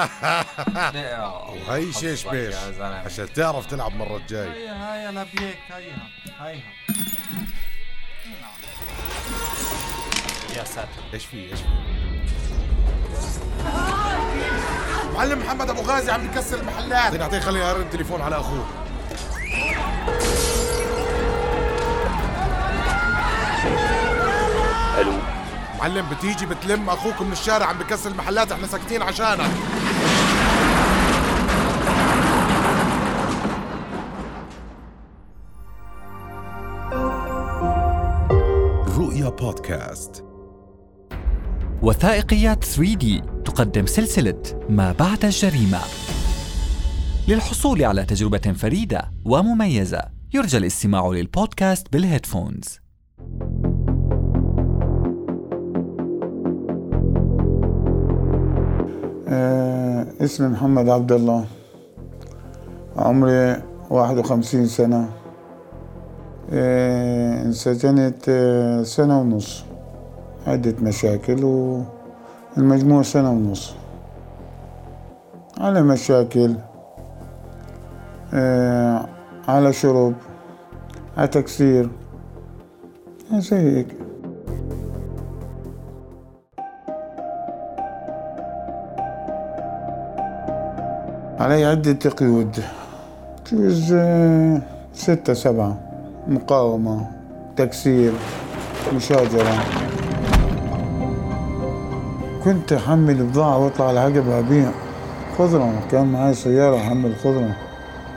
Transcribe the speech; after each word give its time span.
وهي 1.68 1.92
شيش 1.92 2.24
بيش. 2.24 2.54
عشان 2.80 3.32
تعرف 3.32 3.66
تلعب 3.66 3.96
مرة 3.96 4.16
الجاي. 4.16 4.48
هيا 4.48 4.94
هيا 4.94 5.10
لبيك 5.10 5.58
هيا 5.70 5.96
هيا. 6.40 6.60
يا 10.56 10.64
ساتر. 10.64 10.88
إيش 11.14 11.26
في 11.26 11.36
إيش 11.36 11.60
في؟ 11.60 11.66
معلم 15.14 15.38
محمد 15.38 15.70
أبو 15.70 15.80
غازي 15.80 16.12
عم 16.12 16.26
بكسر 16.26 16.60
المحلات. 16.60 16.92
أعطيني 16.92 17.22
أعطيني 17.22 17.42
خليني 17.42 17.64
ارد 17.64 17.90
تليفون 17.90 18.22
على 18.22 18.36
أخوه. 18.36 18.66
ألو. 24.98 25.12
معلم 25.78 26.06
بتيجي 26.08 26.46
بتلم 26.46 26.90
أخوك 26.90 27.22
من 27.22 27.32
الشارع 27.32 27.66
عم 27.66 27.78
بكسر 27.78 28.10
المحلات 28.10 28.52
إحنا 28.52 28.66
ساكتين 28.66 29.02
عشانك. 29.02 29.50
رؤيا 39.10 39.28
بودكاست 39.28 40.24
وثائقيات 41.82 42.64
3D 42.64 43.04
تقدم 43.44 43.86
سلسلة 43.86 44.42
ما 44.68 44.92
بعد 44.92 45.24
الجريمة. 45.24 45.78
للحصول 47.28 47.84
على 47.84 48.04
تجربة 48.04 48.38
فريدة 48.38 49.10
ومميزة، 49.24 50.02
يرجى 50.34 50.56
الاستماع 50.56 51.08
للبودكاست 51.08 51.92
بالهيدفونز. 51.92 52.78
آه 59.28 60.06
اسمي 60.20 60.48
محمد 60.48 60.88
عبد 60.88 61.12
الله 61.12 61.46
عمري 62.96 63.62
واحد 63.90 64.18
وخمسين 64.18 64.66
سنة 64.66 64.98
آه 64.98 65.19
انسجنت 66.52 68.28
آه 68.28 68.82
سنة 68.82 69.20
ونص. 69.20 69.64
عدة 70.46 70.74
مشاكل 70.82 71.44
والمجموع 72.56 73.02
سنة 73.02 73.30
ونص. 73.30 73.74
على 75.58 75.82
مشاكل 75.82 76.54
آه 78.34 79.06
على 79.48 79.72
شرب 79.72 80.14
على 81.16 81.28
تكسير. 81.28 81.90
زي 83.32 83.56
هيك. 83.56 83.86
علي 91.40 91.64
عدة 91.64 92.10
قيود 92.10 92.56
جوز 93.52 93.92
آه، 93.92 94.60
ستة 94.92 95.34
سبعة. 95.34 95.89
مقاومة 96.30 97.06
تكسير 97.56 98.12
مشاجرة. 98.94 99.64
كنت 102.44 102.72
أحمل 102.72 103.14
بضاعة 103.24 103.58
وأطلع 103.58 103.90
العقبة 103.90 104.38
أبيع 104.38 104.70
خضرة. 105.38 105.72
كان 105.90 106.12
معي 106.12 106.34
سيارة 106.34 106.76
أحمل 106.76 107.16
خضرة 107.16 107.56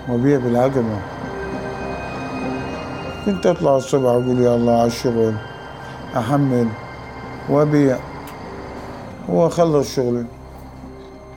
وأبيع 0.10 0.40
بالعقبة. 0.40 1.00
كنت 3.26 3.46
أطلع 3.46 3.78
الصبح 3.78 4.10
أقول 4.10 4.42
يا 4.42 4.56
الله 4.56 4.74
على 4.74 4.88
الشغل 4.88 5.34
أحمل 6.18 6.68
وأبيع 7.50 7.98
وأخلص 9.30 9.96
شغلي. 9.96 10.26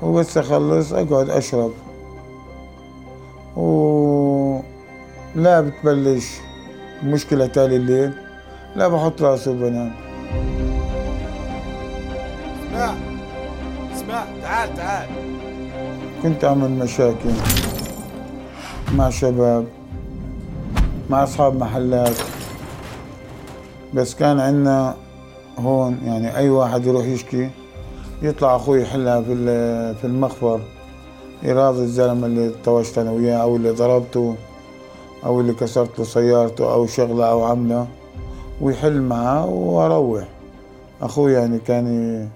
وبس 0.03 0.39
أخلص 0.39 0.93
أقعد 0.93 1.31
أشرب. 1.31 1.73
و 3.57 4.61
لا 5.35 5.61
بتبلش. 5.61 6.45
مشكلة 7.05 7.46
تالي 7.46 7.77
الليل 7.77 8.12
لا 8.77 8.89
بحط 8.89 9.23
راسي 9.23 9.51
وبنام 9.51 9.92
اسمع 12.73 12.95
اسمع 13.95 14.24
تعال 14.42 14.74
تعال. 14.77 15.08
كنت 16.23 16.45
أعمل 16.45 16.70
مشاكل 16.70 17.30
مع 18.95 19.11
شباب 19.11 19.67
مع 21.11 21.23
أصحاب 21.24 21.56
محلات 21.61 22.17
بس 23.95 24.14
كان 24.14 24.40
عندنا 24.40 24.95
هون 25.58 25.98
يعني 26.05 26.36
أي 26.36 26.51
واحد 26.51 26.86
يروح 26.86 27.05
يشكي 27.06 27.51
يطلع 28.23 28.56
أخوي 28.56 28.83
يحلها 28.83 29.20
في 29.20 29.35
في 29.95 30.05
المخبر 30.05 30.61
يراضي 31.42 31.80
الزلمة 31.83 32.27
اللي 32.27 32.52
طوشت 32.64 32.98
أنا 32.98 33.11
وياه 33.11 33.36
أو 33.36 33.56
اللي 33.56 33.70
ضربته. 33.70 34.35
أو 35.27 35.41
اللي 35.41 35.53
كسرت 35.53 35.98
له 35.98 36.05
سيارته 36.05 36.73
أو 36.73 36.87
شغلة 36.87 37.31
أو 37.31 37.45
عملة 37.45 37.87
ويحل 38.61 39.01
معاه 39.01 39.47
وأروح. 39.47 40.29
أخوي 41.03 41.33
يعني 41.33 41.59
كان 41.59 42.29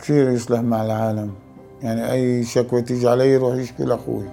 كثير 0.00 0.30
يصلح 0.30 0.60
مع 0.60 0.84
العالم. 0.84 1.30
يعني 1.82 2.12
أي 2.12 2.44
شكوى 2.44 2.82
تيجي 2.82 3.08
علي 3.08 3.32
يروح 3.32 3.54
يشكي 3.54 3.84
لأخوي. 3.84 4.24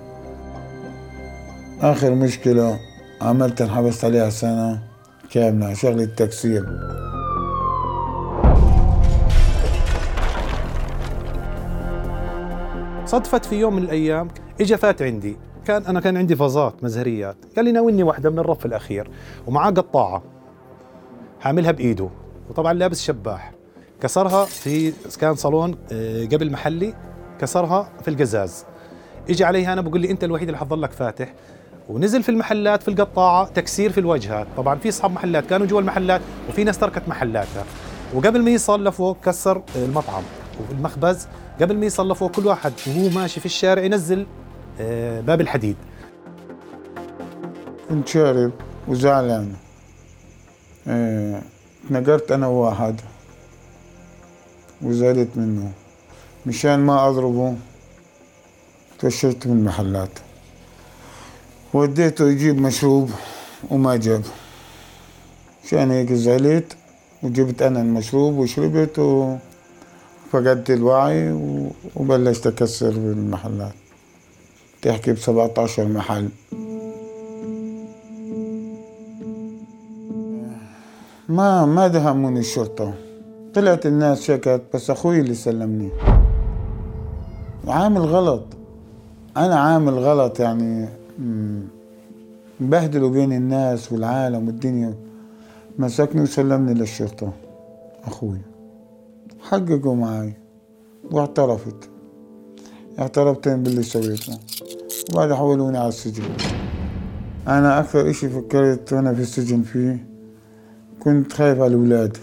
آخر 1.81 2.15
مشكلة 2.15 2.79
عملت 3.21 3.61
انحبست 3.61 4.05
عليها 4.05 4.29
سنة 4.29 4.83
كاملة 5.31 5.73
شغلة 5.73 6.05
تكسير 6.05 6.65
صدفت 13.05 13.45
في 13.45 13.55
يوم 13.55 13.75
من 13.75 13.83
الأيام 13.83 14.27
اجى 14.61 14.77
فات 14.77 15.01
عندي. 15.01 15.37
كان 15.65 15.85
أنا 15.85 15.99
كان 15.99 16.17
عندي 16.17 16.35
فازات 16.35 16.83
مزهريات. 16.83 17.37
قال 17.55 17.65
لي 17.65 17.71
ناولني 17.71 18.03
واحدة 18.03 18.29
من 18.29 18.39
الرف 18.39 18.65
الأخير. 18.65 19.09
ومعاه 19.47 19.69
قطاعة. 19.69 20.23
حاملها 21.39 21.71
بإيده. 21.71 22.09
وطبعا 22.49 22.73
لابس 22.73 23.01
شباح. 23.03 23.51
كسرها 24.01 24.45
في 24.45 24.93
كان 25.19 25.35
صالون 25.35 25.75
آه، 25.91 26.25
قبل 26.25 26.51
محلي. 26.51 26.93
كسرها 27.39 27.89
في 28.01 28.07
القزاز. 28.07 28.65
اجى 29.29 29.43
علي 29.43 29.73
أنا 29.73 29.81
بقول 29.81 30.01
لي 30.01 30.11
أنت 30.11 30.23
الوحيد 30.23 30.47
اللي 30.47 30.57
حظلك 30.57 30.91
فاتح. 30.91 31.33
ونزل 31.89 32.23
في 32.23 32.29
المحلات 32.29 32.83
في 32.83 32.87
القطاعة 32.87 33.47
تكسير 33.47 33.91
في 33.91 33.99
الواجهات 33.99 34.47
طبعا 34.57 34.75
في 34.75 34.89
أصحاب 34.89 35.11
محلات 35.11 35.45
كانوا 35.45 35.67
جوا 35.67 35.79
المحلات 35.79 36.21
وفي 36.49 36.63
ناس 36.63 36.77
تركت 36.77 37.07
محلاتها. 37.07 37.63
وقبل 38.13 38.41
ما 38.41 38.51
يصل 38.51 38.87
لفوق 38.87 39.17
كسر 39.25 39.61
المطعم. 39.75 40.23
والمخبز 40.69 41.27
قبل 41.61 41.77
ما 41.77 41.85
يصل 41.85 42.11
لفوق 42.11 42.31
كل 42.31 42.47
واحد. 42.47 42.73
وهو 42.87 43.09
ماشي 43.09 43.39
في 43.39 43.45
الشارع 43.45 43.83
ينزل 43.83 44.25
باب 44.79 45.41
الحديد. 45.41 45.75
كنت 47.89 48.07
شارب 48.07 48.51
وزعلان. 48.87 49.53
آه 50.87 51.41
نقرت 51.91 52.31
أنا 52.31 52.47
وواحد 52.47 53.01
وزعلت 54.81 55.29
منه. 55.35 55.71
مشان 56.45 56.79
ما 56.79 57.07
أضربه 57.07 57.55
تفشلت 58.99 59.47
من 59.47 59.57
المحلات. 59.57 60.19
وديته 61.73 62.29
يجيب 62.29 62.61
مشروب 62.61 63.09
وما 63.71 63.95
جاب. 63.95 64.23
عشان 65.65 65.91
هيك 65.91 66.13
زعلت 66.13 66.77
وجبت 67.23 67.61
أنا 67.61 67.81
المشروب 67.81 68.37
وشربت 68.37 68.99
وفقدت 68.99 70.69
الوعي 70.69 71.31
وبلشت 71.95 72.47
أكسر 72.47 72.91
بالمحلات. 72.91 73.73
تحكي 74.85 75.13
ب 75.13 75.17
17 75.17 75.87
محل. 75.87 76.29
ما 81.29 81.65
ما 81.65 81.87
دهموني 81.87 82.39
الشرطة. 82.39 82.93
طلعت 83.53 83.85
الناس 83.85 84.21
شكت 84.21 84.61
بس 84.73 84.89
أخوي 84.89 85.19
اللي 85.19 85.33
سلمني. 85.33 85.89
عامل 87.67 88.01
غلط. 88.01 88.43
أنا 89.37 89.55
عامل 89.55 89.93
غلط 89.93 90.39
يعني 90.39 90.89
بهدلوا 92.59 93.09
بين 93.09 93.33
الناس 93.33 93.91
والعالم 93.91 94.47
والدنيا. 94.47 94.95
مسكني 95.79 96.21
وسلمني 96.21 96.73
للشرطة. 96.73 97.31
أخوي. 98.03 98.41
حققوا 99.41 99.95
معي 99.95 100.33
واعترفت. 101.11 101.89
اعترفت 102.99 103.47
باللي 103.47 103.83
سويته. 103.83 104.37
وبعد 105.13 105.33
حولوني 105.33 105.77
على 105.77 105.87
السجن. 105.87 106.23
أنا 107.47 107.79
أكثر 107.79 108.09
إشي 108.09 108.29
فكرت 108.29 108.93
وأنا 108.93 109.13
في 109.13 109.21
السجن 109.21 109.61
فيه 109.61 110.05
كنت 110.99 111.33
خايف 111.33 111.59
على 111.59 111.67
الأولاد. 111.67 112.17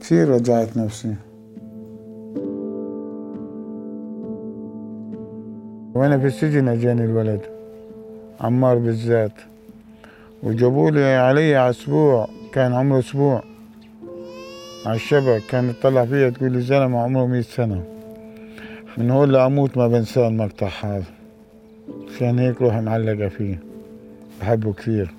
كثير 0.00 0.28
رجعت 0.28 0.76
نفسي. 0.76 1.14
وأنا 5.94 6.18
في 6.18 6.26
السجن 6.26 6.68
أجاني 6.68 7.04
الولد 7.04 7.40
عمار 8.40 8.78
بالذات. 8.78 9.32
وجابوا 10.42 10.90
لي 10.90 11.16
علي 11.16 11.56
على 11.56 11.70
أسبوع 11.70 12.28
كان 12.52 12.72
عمره 12.72 12.98
أسبوع. 12.98 13.42
على 14.86 14.96
الشبك 14.96 15.42
كانت 15.50 15.76
تطلع 15.76 16.04
فيها 16.04 16.30
تقول 16.30 16.52
لي 16.52 16.60
زلمة 16.60 16.98
عمره 16.98 17.26
مية 17.26 17.40
سنة. 17.40 17.82
من 18.98 19.10
هون 19.10 19.30
لأموت 19.30 19.76
ما 19.76 19.88
بنساه 19.88 20.28
المقطع 20.28 20.68
هذا. 20.82 21.19
عشان 22.08 22.38
هيك 22.38 22.62
روحي 22.62 22.80
معلقة 22.80 23.28
فيه. 23.28 23.58
بحبه 24.40 24.72
كثير. 24.72 25.14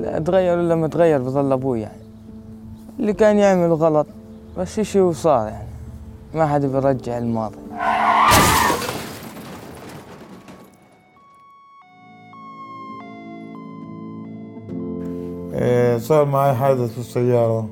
لا 0.00 0.16
اتغير 0.16 0.58
ولا 0.58 0.74
ما 0.74 0.86
اتغير 0.86 1.22
بظل 1.22 1.52
أبوي 1.52 1.80
يعني. 1.80 2.02
اللي 3.00 3.12
كان 3.12 3.38
يعمل 3.38 3.72
غلط 3.72 4.06
بس 4.58 4.78
إشي 4.78 5.00
وصار 5.00 5.48
يعني. 5.48 5.68
ما 6.34 6.46
حدا 6.46 6.68
بيرجع 6.68 7.18
الماضي. 7.18 7.56
إيه، 15.54 15.98
صار 15.98 16.24
معي 16.24 16.54
حادث 16.54 16.92
في 16.92 16.98
السيارة 16.98 17.68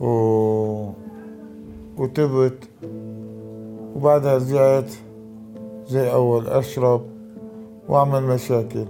و... 0.00 0.08
وتبت 1.96 2.68
وبعدها 3.94 4.36
رجعت 4.36 4.90
زي 5.86 6.12
أول 6.12 6.46
أشرب 6.46 7.06
وأعمل 7.88 8.22
مشاكل 8.22 8.86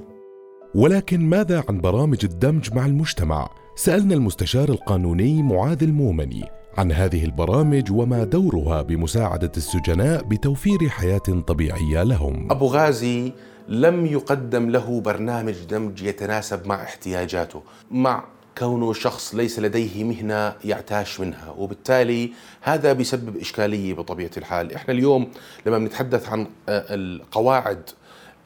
ولكن 0.74 1.20
ماذا 1.20 1.64
عن 1.68 1.80
برامج 1.80 2.18
الدمج 2.24 2.74
مع 2.74 2.86
المجتمع؟ 2.86 3.48
سألنا 3.76 4.14
المستشار 4.14 4.68
القانوني 4.68 5.42
معاذ 5.42 5.82
المومني 5.82 6.44
عن 6.78 6.92
هذه 6.92 7.24
البرامج 7.24 7.92
وما 7.92 8.24
دورها 8.24 8.82
بمساعدة 8.82 9.52
السجناء 9.56 10.22
بتوفير 10.24 10.88
حياة 10.88 11.42
طبيعية 11.46 12.02
لهم. 12.02 12.48
أبو 12.50 12.66
غازي 12.66 13.32
لم 13.68 14.06
يقدم 14.06 14.70
له 14.70 15.00
برنامج 15.00 15.54
دمج 15.70 16.02
يتناسب 16.02 16.66
مع 16.66 16.82
احتياجاته 16.82 17.62
مع 17.90 18.24
كونه 18.58 18.92
شخص 18.92 19.34
ليس 19.34 19.58
لديه 19.58 20.04
مهنة 20.04 20.54
يعتاش 20.64 21.20
منها 21.20 21.54
وبالتالي 21.58 22.32
هذا 22.60 22.92
بيسبب 22.92 23.36
إشكالية 23.36 23.94
بطبيعة 23.94 24.30
الحال 24.36 24.74
إحنا 24.74 24.94
اليوم 24.94 25.30
لما 25.66 25.78
بنتحدث 25.78 26.28
عن 26.28 26.46
آه، 26.68 26.84
القواعد 26.94 27.90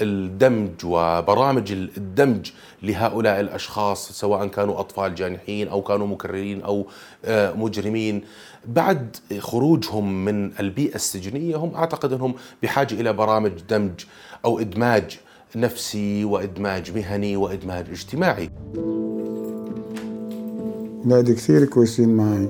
الدمج 0.00 0.84
وبرامج 0.84 1.72
الدمج 1.72 2.50
لهؤلاء 2.82 3.40
الأشخاص 3.40 4.12
سواء 4.12 4.46
كانوا 4.46 4.80
أطفال 4.80 5.14
جانحين 5.14 5.68
أو 5.68 5.82
كانوا 5.82 6.06
مكررين 6.06 6.62
أو 6.62 6.86
آه، 7.24 7.52
مجرمين 7.52 8.24
بعد 8.66 9.16
خروجهم 9.38 10.24
من 10.24 10.52
البيئة 10.60 10.94
السجنية 10.94 11.56
هم 11.56 11.74
أعتقد 11.74 12.12
أنهم 12.12 12.34
بحاجة 12.62 12.94
إلى 12.94 13.12
برامج 13.12 13.52
دمج 13.68 14.04
أو 14.44 14.60
إدماج 14.60 15.18
نفسي 15.56 16.24
وإدماج 16.24 16.96
مهني 16.96 17.36
وإدماج 17.36 17.90
اجتماعي. 17.90 18.50
أولادي 21.06 21.34
كثير 21.34 21.64
كويسين 21.64 22.16
معي. 22.16 22.48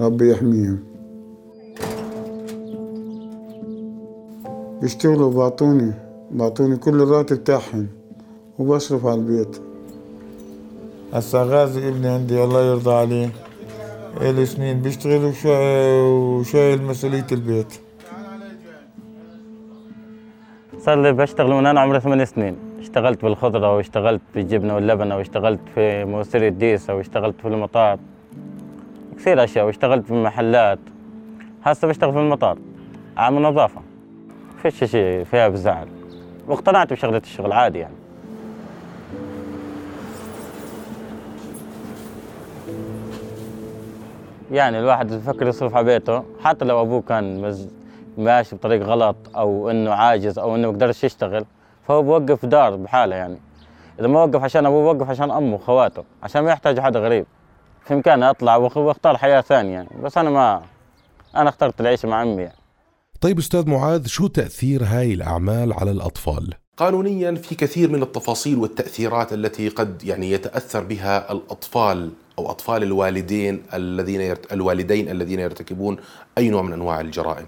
ربي 0.00 0.30
يحميهم. 0.30 0.78
بيشتغلوا 4.82 5.32
بعطوني 5.32 5.92
بعطوني 6.30 6.76
كل 6.76 7.02
الراتب 7.02 7.44
تاعهم 7.44 7.86
وبصرف 8.58 9.06
على 9.06 9.20
البيت. 9.20 9.56
هسا 11.12 11.42
غازي 11.42 11.88
ابني 11.88 12.08
عندي 12.08 12.44
الله 12.44 12.64
يرضى 12.70 12.92
عليه. 12.92 13.30
إلي 14.20 14.46
سنين 14.46 14.80
بيشتغل 14.80 15.24
وشا- 15.24 16.02
وشايل 16.38 16.82
مسؤولية 16.82 17.26
البيت. 17.32 17.72
صار 20.84 21.02
لي 21.02 21.12
بشتغل 21.12 21.50
من 21.50 21.66
أنا 21.66 21.80
عمري 21.80 22.00
ثمان 22.00 22.24
سنين. 22.24 22.71
اشتغلت 22.82 23.22
بالخضرة 23.22 23.76
واشتغلت 23.76 24.22
بالجبنه 24.34 24.74
واللبنة 24.74 25.16
واشتغلت 25.16 25.60
في 25.74 26.04
مواسير 26.04 26.46
الديسه 26.46 26.94
واشتغلت 26.94 27.40
في 27.40 27.48
المطار 27.48 27.98
كثير 29.16 29.44
أشياء 29.44 29.66
واشتغلت 29.66 30.06
في 30.06 30.14
محلات 30.14 30.78
هسه 31.62 31.88
بشتغل 31.88 32.12
في 32.12 32.18
المطار 32.18 32.58
عامل 33.16 33.42
نظافة. 33.42 33.80
فيش 34.62 34.84
شيء 34.84 35.24
فيها 35.24 35.48
بزعل. 35.48 35.88
واقتنعت 36.48 36.92
بشغلة 36.92 37.18
الشغل 37.18 37.52
عادي 37.52 37.78
يعني. 37.78 37.94
يعني 44.52 44.78
الواحد 44.78 45.12
بفكر 45.12 45.46
يصرف 45.46 45.76
على 45.76 45.84
بيته. 45.84 46.22
حتى 46.40 46.64
لو 46.64 46.82
أبوه 46.82 47.02
كان 47.02 47.40
مز... 47.40 47.68
ماشي 48.18 48.56
بطريق 48.56 48.82
غلط 48.82 49.16
أو 49.36 49.70
إنه 49.70 49.90
عاجز 49.90 50.38
أو 50.38 50.54
إنه 50.54 50.66
ما 50.66 50.72
بيقدرش 50.72 51.04
يشتغل 51.04 51.44
فهو 51.88 52.02
بوقف 52.02 52.46
دار 52.46 52.76
بحاله 52.76 53.16
يعني 53.16 53.38
إذا 54.00 54.06
ما 54.06 54.24
وقف 54.24 54.42
عشان 54.42 54.66
أبوه 54.66 54.84
وقف 54.84 55.10
عشان 55.10 55.30
أمه 55.30 55.54
وخواته 55.54 56.04
عشان 56.22 56.42
ما 56.42 56.50
يحتاج 56.50 56.80
حدا 56.80 57.00
غريب 57.00 57.26
في 57.84 57.94
امكاني 57.94 58.30
اطلع 58.30 58.56
واختار 58.56 59.16
حياة 59.16 59.40
ثانية 59.40 59.72
يعني 59.72 59.88
بس 60.02 60.18
أنا 60.18 60.30
ما 60.30 60.62
أنا 61.36 61.48
اخترت 61.48 61.80
العيشه 61.80 62.08
مع 62.08 62.22
أمي 62.22 62.42
يعني. 62.42 62.56
طيب 63.20 63.38
أستاذ 63.38 63.68
معاذ 63.68 64.06
شو 64.06 64.26
تأثير 64.26 64.84
هاي 64.84 65.14
الأعمال 65.14 65.72
على 65.72 65.90
الأطفال؟ 65.90 66.54
قانونيا 66.76 67.34
في 67.34 67.54
كثير 67.54 67.90
من 67.90 68.02
التفاصيل 68.02 68.58
والتأثيرات 68.58 69.32
التي 69.32 69.68
قد 69.68 70.04
يعني 70.04 70.30
يتأثر 70.30 70.84
بها 70.84 71.32
الأطفال 71.32 72.10
أو 72.38 72.50
أطفال 72.50 72.82
الوالدين 72.82 73.62
الذين 73.74 74.20
يرت... 74.20 74.52
الوالدين 74.52 75.08
الذين 75.08 75.40
يرتكبون 75.40 75.96
أي 76.38 76.48
نوع 76.48 76.62
من 76.62 76.72
أنواع 76.72 77.00
الجرائم. 77.00 77.46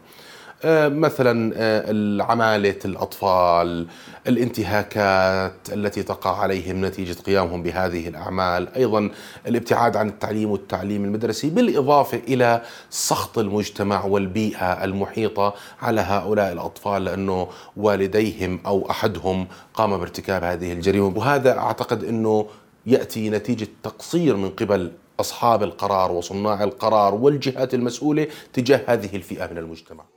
آه، 0.65 0.89
مثلا 0.89 1.53
آه، 1.57 1.91
العمالة 1.91 2.79
الأطفال 2.85 3.87
الانتهاكات 4.27 5.55
التي 5.73 6.03
تقع 6.03 6.41
عليهم 6.41 6.85
نتيجة 6.85 7.13
قيامهم 7.13 7.63
بهذه 7.63 8.09
الأعمال 8.09 8.75
أيضا 8.75 9.11
الابتعاد 9.47 9.97
عن 9.97 10.09
التعليم 10.09 10.51
والتعليم 10.51 11.05
المدرسي 11.05 11.51
بالإضافة 11.51 12.19
إلى 12.29 12.63
سخط 12.91 13.39
المجتمع 13.39 14.05
والبيئة 14.05 14.85
المحيطة 14.85 15.55
على 15.83 16.01
هؤلاء 16.01 16.53
الأطفال 16.53 17.05
لأنه 17.05 17.49
والديهم 17.77 18.61
أو 18.67 18.91
أحدهم 18.91 19.47
قام 19.75 19.97
بارتكاب 19.97 20.45
هذه 20.45 20.73
الجريمة. 20.73 21.19
وهذا 21.19 21.59
أعتقد 21.59 22.05
أنه 22.05 22.47
يأتي 22.87 23.31
نتيجة 23.31 23.69
تقصير 23.83 24.37
من 24.37 24.51
قبل 24.51 24.93
أصحاب 25.21 25.63
القرار 25.63 26.13
وصناع 26.13 26.65
القرار 26.65 27.15
والجهات 27.15 27.75
المسؤولة 27.75 28.27
تجاه 28.53 28.81
هذه 28.87 29.17
الفئة 29.17 29.47
من 29.53 29.59
المجتمع. 29.59 30.14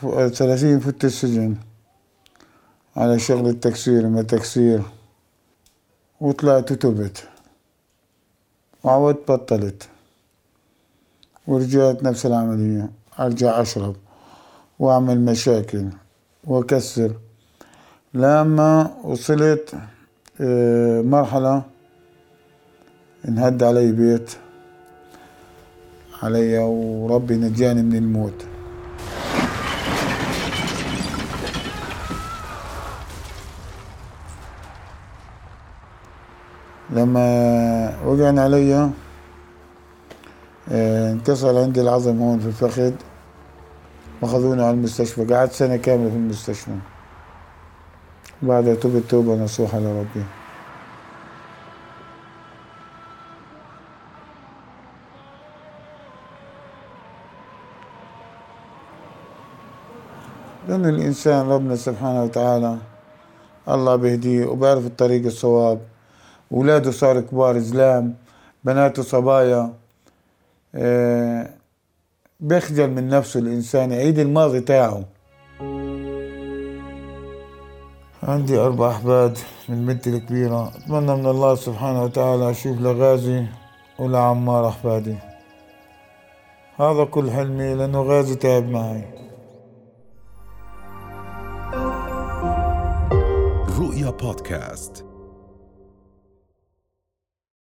30 0.00 0.80
فت 0.80 1.04
السجن 1.04 1.56
على 2.96 3.18
شغل 3.18 3.48
التكسير 3.48 4.08
ما 4.08 4.22
تكسير. 4.22 4.82
وطلعت 6.20 6.72
وتبت. 6.72 7.28
وعودت 8.84 9.30
بطلت. 9.30 9.88
ورجعت 11.46 12.02
نفس 12.02 12.26
العملية. 12.26 12.90
أرجع 13.20 13.60
أشرب. 13.62 13.96
وأعمل 14.78 15.20
مشاكل. 15.20 15.88
وأكسر. 16.44 17.12
لما 18.14 18.96
وصلت 19.04 19.74
آه، 20.40 21.02
مرحلة 21.02 21.62
انهد 23.28 23.62
علي 23.62 23.92
بيت. 23.92 24.30
علي 26.22 26.58
وربي 26.58 27.34
نجاني 27.36 27.82
من 27.82 27.96
الموت. 27.96 28.53
لما 36.94 37.26
وقعن 38.06 38.38
علي 38.38 38.90
آه، 40.72 41.12
انكسر 41.12 41.58
عندي 41.58 41.80
العظم 41.80 42.22
هون 42.22 42.38
في 42.38 42.46
الفخذ 42.46 42.92
واخذوني 44.22 44.62
على 44.62 44.70
المستشفى. 44.70 45.24
قعدت 45.24 45.52
سنة 45.52 45.76
كاملة 45.76 46.10
في 46.10 46.16
المستشفى. 46.16 46.70
بعدها 48.42 48.74
تبت 48.74 49.02
توبة 49.10 49.34
نصوحة 49.34 49.78
لربي. 49.78 50.24
لأن 60.68 60.86
الإنسان 60.86 61.48
ربنا 61.48 61.76
سبحانه 61.76 62.22
وتعالى 62.22 62.78
الله 63.68 63.96
بيهديه 63.96 64.46
وبيعرف 64.46 64.86
الطريق 64.86 65.24
الصواب. 65.26 65.93
أولاده 66.54 66.90
صاروا 66.90 67.22
كبار 67.22 67.58
زلام 67.58 68.14
بناته 68.64 69.02
صبايا 69.02 69.72
آه، 70.74 71.50
بيخجل 72.40 72.90
من 72.90 73.08
نفسه 73.08 73.40
الإنسان 73.40 73.92
يعيد 73.92 74.18
الماضي 74.18 74.60
تاعه. 74.60 75.04
عندي 78.22 78.58
أربع 78.58 78.90
أحباد 78.90 79.38
من 79.68 79.86
بنتي 79.86 80.10
الكبيرة. 80.10 80.68
أتمنى 80.68 81.16
من 81.16 81.26
الله 81.26 81.54
سبحانه 81.54 82.02
وتعالى 82.04 82.50
أشوف 82.50 82.80
لغازي 82.80 83.46
ولعمار 83.98 84.68
أحفادي. 84.68 85.16
هذا 86.76 87.04
كل 87.04 87.30
حلمي 87.30 87.74
لأنه 87.74 88.02
غازي 88.02 88.34
تعب 88.34 88.68
معي. 88.68 89.04
رؤيا 93.78 94.10
بودكاست. 94.10 95.13